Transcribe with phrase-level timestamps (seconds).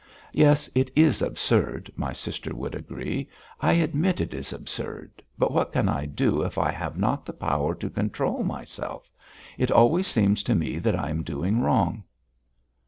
[0.33, 3.29] "Yes, it is absurd," my sister would agree.
[3.59, 7.33] "I admit it is absurd, but what can I do if I have not the
[7.33, 9.11] power to control myself.
[9.59, 12.03] It always seems to me that I am doing wrong."